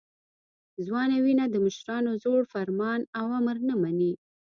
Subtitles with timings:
[0.85, 4.13] ځوانه وینه د مشرانو زوړ فرمان او امر نه مني.